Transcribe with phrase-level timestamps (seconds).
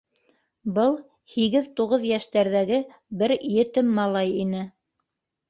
[0.77, 0.95] Был—
[1.33, 2.81] һигеҙ-туғыҙ йәштәрҙәге
[3.21, 4.65] бер етем малай ине.